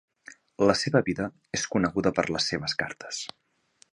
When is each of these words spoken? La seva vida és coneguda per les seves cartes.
La 0.69 0.75
seva 0.79 1.01
vida 1.09 1.27
és 1.59 1.67
coneguda 1.75 2.13
per 2.21 2.27
les 2.37 2.51
seves 2.53 2.77
cartes. 2.83 3.23